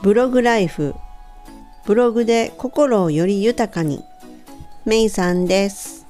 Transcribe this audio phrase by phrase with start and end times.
[0.00, 0.94] ブログライフ。
[1.84, 4.04] ブログで心をより豊かに。
[4.84, 6.06] メイさんです。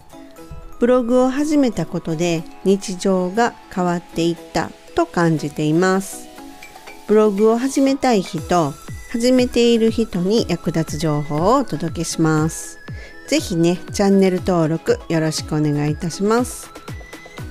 [0.79, 4.71] ブログを始めたことで日常が変わっていった。
[4.95, 6.29] と感じています。
[7.07, 8.75] ブログを始めたい人
[9.11, 12.79] 始めている人に役立つ情報をお届けします。
[13.29, 16.71] ぜひねチャンネル登録よろしくお願いいたします。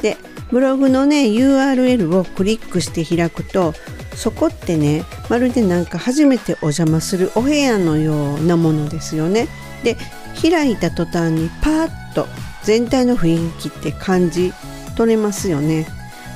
[0.01, 0.17] で
[0.51, 3.73] ブログのね URL をクリックして開くと
[4.17, 9.47] そこってねまるでなんか初めてお邪魔するお部屋のようなものですよね
[9.83, 9.95] で
[10.41, 12.27] 開いた途端にパーッと
[12.63, 14.51] 全体の雰囲気って感じ
[14.97, 15.87] 取れますよね。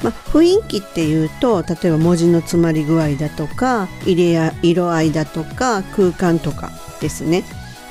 [0.03, 7.43] まあ、雰囲気っていうと例えば文字の詰まり具合だとか入れや色合いだとか空間とかですね。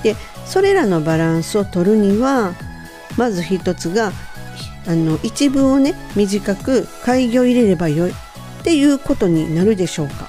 [0.02, 2.54] でそれらのバランスを取るには
[3.16, 4.12] まず一つが
[4.86, 8.12] あの一文をね短く開業入れればよい
[8.60, 10.28] っていうことになるでしょうか。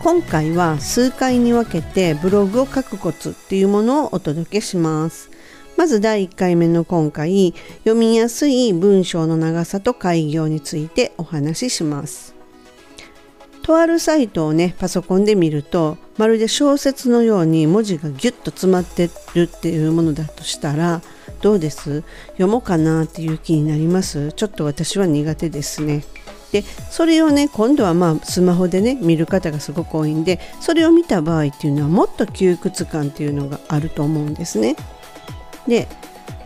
[0.00, 5.30] 今回は数回に分けてブログを書くコツっていうものをお届けします。
[5.76, 12.34] まず第1回目の今回読みやすい文章の長さと開業についてお話しします。
[13.62, 21.02] とあるサイトをねパソコンで見るとまるで小説のように文字がギュッと詰まってるっていうものだとしたら
[21.42, 22.02] どうです？
[22.32, 24.32] 読もうかなっていう気になります？
[24.32, 26.04] ちょっと私は苦手ですね。
[26.52, 34.76] でそれをね今度はまあスマホでね見る方がすごく多いんでそれを見た場合っていうのはもっと窮屈感っていうのがあると思うんですね。
[35.66, 35.88] で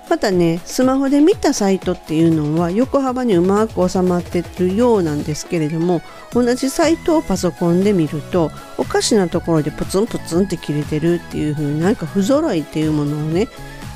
[0.08, 13.48] またねスマホで見たサイトっていうのは横幅にうまく収まってるようなんですけれども同じサイトをパソコンで見るとおかしなところでプツンプツンって切れてるっていう風になんか不揃いっていうものをね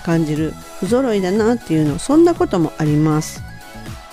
[0.04, 3.45] 感じる不揃いだなっていうのそんなこともあります。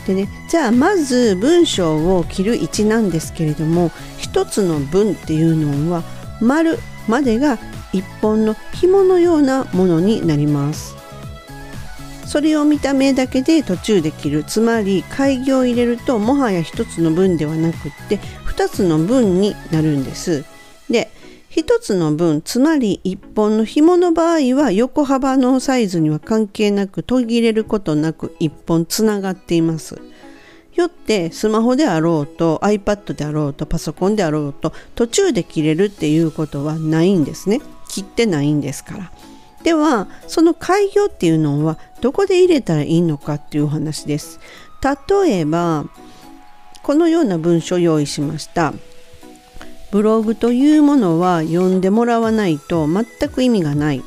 [0.08, 6.04] でねじゃあまず文章を切る位置なんですけれども一つの文っていうのは
[6.42, 7.58] 丸までが
[7.94, 11.04] 一本の紐のようなものになります。
[12.34, 20.44] それを見た目だけで途中で切るつまり開業を入れるともはや1つの文ではなくって2つの文になるんです
[20.90, 21.12] で
[21.56, 30.02] 1つの文つまり1本の紐の場合は横幅のサイズには関係なく途切れることなく1本つながっています
[30.74, 39.12] よってスマホであろうと iPad であろうとパソコンであろうと途中で切れるっていうことはないんですね切ってないんですから
[39.62, 44.42] ではその開業っていうのはどこで入れたらいいのかっていうお話です。
[45.16, 45.86] 例えば
[46.82, 48.74] このような文章を用意しました。
[49.94, 54.02] ブログというものは読んでもらわないと全く意味がない。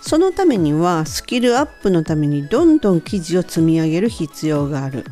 [0.00, 5.04] そのためにはスキルアップのためにどんどん記事を積み上げる必要がある。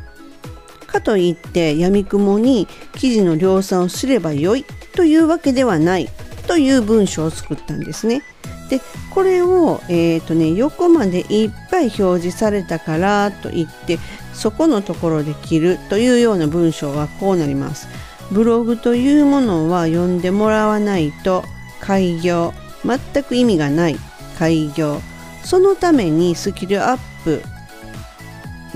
[0.87, 4.65] かといってやみくもに記事の量産をすればよい
[4.95, 6.09] というわけではない
[6.47, 8.23] という文章を作ったんですね。
[8.71, 13.99] でこれを、えーとね、横までいっぱい表示されたからといって
[14.33, 17.89] そこのところで切るというような文章はこうなります。
[18.35, 21.45] ブログというものは読んでもらわないと
[21.81, 22.53] 開業
[22.85, 23.97] 全く意味がない
[24.39, 25.01] 開業
[25.45, 27.43] そのためにスキルアップ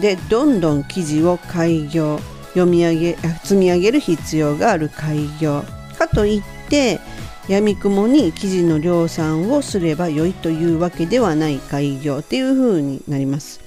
[0.00, 2.20] でどんどん記事を開業
[2.50, 5.64] 読み上げ積み上げる必要がある開業
[5.98, 7.00] かといって
[7.48, 13.60] やみくもに生地の量産をすれば良いというわけではない開業っていう風になります。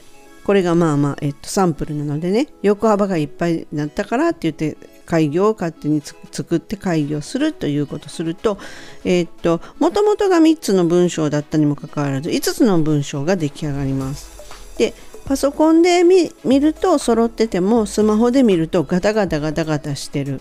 [0.46, 4.78] これがまあまあ、えっと、サンプルなのでね横幅がいっぱいになったからって言って
[5.12, 6.02] 会議を勝手に
[6.32, 8.58] 作って開業するということすると
[9.04, 14.32] えっともともとが3つの文章だったにもかかわらず5つの文章が出来上がります。
[14.78, 14.94] で
[15.26, 20.40] パソコンで見ると揃っててもスマホで見るとガタガタガタガタしてる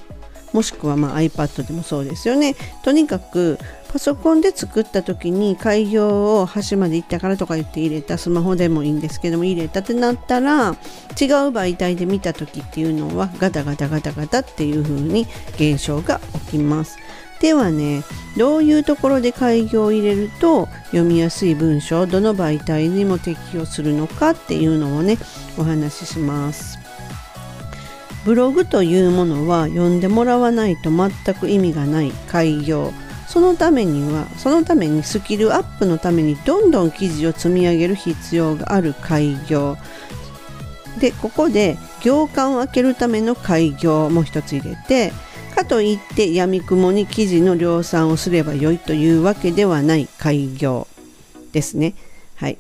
[0.53, 2.57] もしくはま iPad でもそうですよね。
[2.83, 3.59] とにかく
[3.93, 10.77] パソコンで作った時に開業を端まで行ったからとか言って入れたスマホでもいいんですけども入れたってなったら違う
[11.51, 16.99] 媒体で見た時っていうのはガタガタガタガタっていう風に現象が起きます。
[17.41, 18.05] ではね
[18.37, 25.17] どういうところで開業を入れると読みやすい文章どの媒体にも適用するのかっていうのをね
[25.57, 26.79] お話しします。
[28.25, 32.93] ブログというものは読んでもらわないと全く意味がない開業。
[33.29, 39.77] そのためにはそのためにスキルアップのためにどんどん記事を積み上げる必要がある開業。
[40.99, 45.13] でここで行間を開けるための開業も一つ入れて
[45.55, 50.89] かといってやみくもに記事の量産をすればよいというわけではない開業
[51.53, 51.95] ですね。
[52.37, 52.59] はい、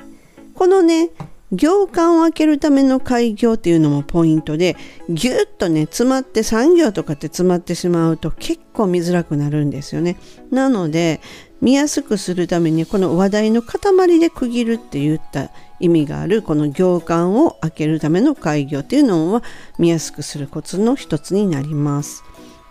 [0.55, 1.11] このね
[1.53, 4.77] 行間を開けるための開業っていうのもポイントで
[5.09, 10.17] ぎゅっとね詰まって3行とかって詰まってしまうと結構見づらくなるんですよね。
[10.51, 11.21] なので
[11.61, 19.43] 見やすくするためにこの話題の塊で区切るって言った意味があるこの行間を開けるための開業っていうのは
[19.79, 22.25] 見やすくするコツの一つになります。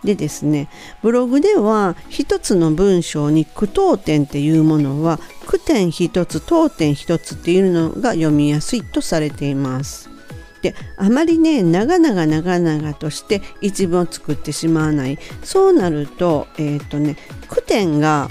[0.04, 0.68] でですね
[1.02, 10.10] ブログでは一つの文章に句読点っていうものは句点一つ当点一つっていうのが読みやすいとされています。
[10.62, 17.16] であまりね長々長々として一文を作ってしまわないそうなるとえっ、ー、とね
[17.48, 18.28] 句点が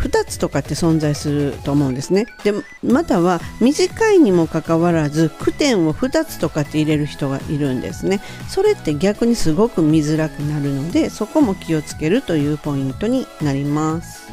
[0.00, 2.26] 2つとかって存在すると思うんですね。
[2.42, 2.52] で
[2.82, 8.20] または短いにもかかわらず句点を2つとかって入れる人がいるんですね。
[8.48, 14.30] それって逆にすごく見づらくなるのでそこも気をつけるというポイントになります。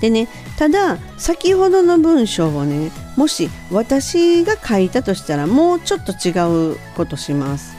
[0.00, 0.28] でね
[0.58, 7.75] ただ先ほどの文章をねもし私が書いたとしたらもうちょっと違うことします。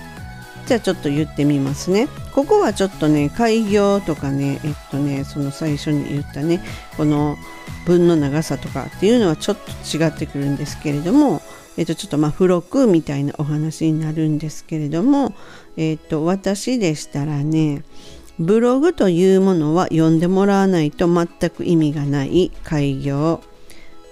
[0.68, 2.10] じゃあちょっと言ってみますね。
[2.34, 6.62] ここはちょっとね開業とかねえっとねその最初に言ったね
[6.98, 7.38] この
[7.86, 11.42] 文の長さとかっていうのはちょっと違ってくるんですけれども
[11.78, 15.34] えっとちょっとまあ付録みたいなお話になるんですけれども
[15.78, 17.84] えっと私でしたらね
[18.38, 23.42] ブログというものは読んでもらわないと全く意味がない開業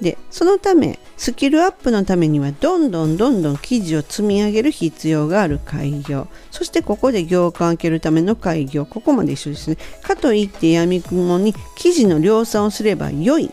[0.01, 6.27] でそのためスキルアップのためにはどんどんどんどん記事を積み上げる必要がある開業。
[6.51, 8.85] そしてここで行間を開けるための開業。
[8.85, 9.77] ここまで一緒ですね。
[10.03, 13.51] かといって闇雲に記事の量産をすれば良い。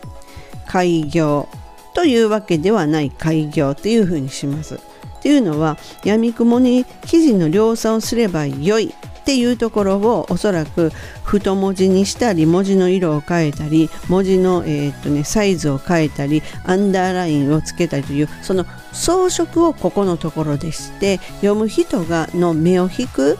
[0.67, 1.47] 開業
[1.93, 4.75] というわけではない開業っていうふうにします。
[4.75, 4.79] っ
[5.21, 8.93] ていうのは闇雲に記事の量産をすれば良い。
[9.23, 10.91] っていうところをおそらく
[11.23, 23.37] 太文字にしたり文字の色を変えたり文字の、えー、っとね、サイズを変えたりアンダーラインをつけたりというその装飾をここのところでして読む人がの目を引く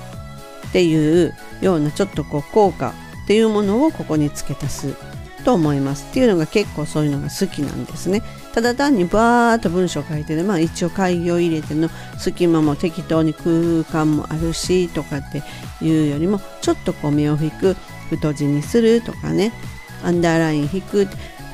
[0.70, 2.94] っていうようなちょっとこう効果
[3.26, 5.13] っていうものをここに付け足す。
[5.44, 6.06] と思います。
[6.10, 8.22] っていうのが結構そういうのが好きなんですね。
[8.54, 15.42] ただ単にバーっと文章書いてねまあ一応開業入れての隙間も適当に空間もあるしとかって
[15.82, 17.76] いうよりもちょっとこう目を引く
[18.10, 19.52] 太字にするとかね。
[20.04, 21.08] アンダーライン引く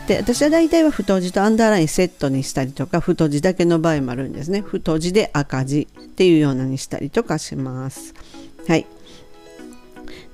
[0.08, 4.62] で私は大体は太字とアンダーラインセットにしたりとか太字だけの場合もあるんですね。
[4.62, 8.16] 太字で赤字っていうようなにしたりとかします。
[8.68, 8.88] はい。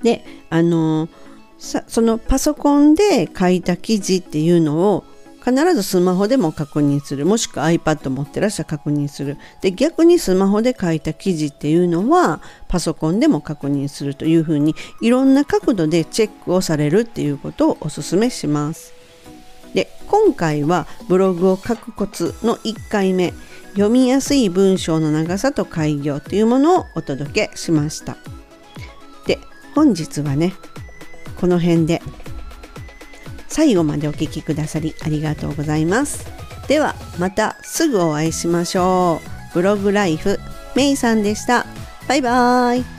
[0.02, 1.25] であのー
[1.58, 5.04] さそのパソコンで書いた記事っていうのを
[5.46, 7.24] 必ずスマホでも確認する。
[7.24, 9.38] もしくは iPad 持ってらっしゃ確認する。
[9.60, 18.92] で逆にスマホで書いた記事っていうのはパソコンでも確認するというふうにいろんな角度でチェックをされるっていうことをお勧めします。
[19.72, 23.32] で今回はブログを書くコツの1回目
[23.74, 28.16] 読みやすい文章の長さと開業というものをお届けしました。
[29.28, 29.38] で
[29.76, 30.54] 本日はね
[31.36, 32.02] この辺で。
[33.48, 36.26] 最後までお聴きくださりありがとうございます。
[36.68, 39.20] ではまたすぐお会いしましょ
[39.52, 39.54] う。
[39.54, 40.38] ブログライフ
[40.74, 41.64] メイさんでした。
[42.08, 42.95] バイバーイ。